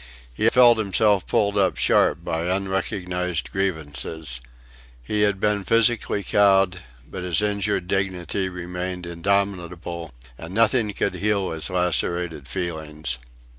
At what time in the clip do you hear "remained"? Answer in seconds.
8.49-9.05